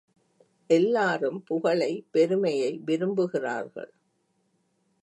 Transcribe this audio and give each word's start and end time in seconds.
எல்லாரும் 0.69 1.43
புகழை 1.43 2.05
பெருமையை 2.11 2.81
விரும்புகிறார்கள். 2.85 3.93